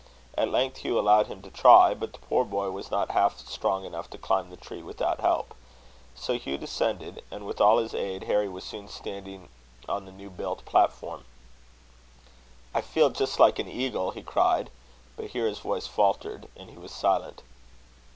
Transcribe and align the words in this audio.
At 0.35 0.49
length 0.49 0.77
Hugh 0.77 0.97
allowed 0.97 1.27
him 1.27 1.43
to 1.43 1.51
try; 1.51 1.93
but 1.93 2.11
the 2.13 2.17
poor 2.17 2.43
boy 2.43 2.71
was 2.71 2.89
not 2.89 3.11
half 3.11 3.37
strong 3.37 3.85
enough 3.85 4.09
to 4.09 4.17
climb 4.17 4.49
the 4.49 4.57
tree 4.57 4.81
without 4.81 5.19
help. 5.19 5.53
So 6.15 6.39
Hugh 6.39 6.57
descended, 6.57 7.23
and 7.29 7.45
with 7.45 7.59
his 7.59 7.93
aid 7.93 8.23
Harry 8.23 8.49
was 8.49 8.63
soon 8.63 8.87
standing 8.87 9.49
on 9.87 10.05
the 10.05 10.11
new 10.11 10.31
built 10.31 10.65
platform. 10.65 11.25
"I 12.73 12.81
feel 12.81 13.11
just 13.11 13.39
like 13.39 13.59
an 13.59 13.67
eagle," 13.69 14.09
he 14.09 14.23
cried; 14.23 14.71
but 15.15 15.27
here 15.27 15.45
his 15.45 15.59
voice 15.59 15.85
faltered, 15.85 16.47
and 16.55 16.71
he 16.71 16.77
was 16.79 16.91
silent. 16.91 17.43